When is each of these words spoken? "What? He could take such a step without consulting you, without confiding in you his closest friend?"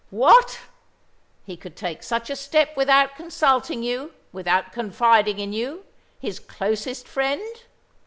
"What? 0.09 0.61
He 1.45 1.55
could 1.55 1.75
take 1.75 2.01
such 2.01 2.31
a 2.31 2.35
step 2.35 2.75
without 2.75 3.15
consulting 3.15 3.83
you, 3.83 4.13
without 4.33 4.71
confiding 4.71 5.37
in 5.37 5.53
you 5.53 5.85
his 6.19 6.39
closest 6.39 7.07
friend?" 7.07 7.61